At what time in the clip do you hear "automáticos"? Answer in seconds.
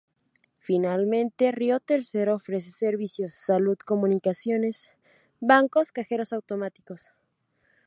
6.33-7.05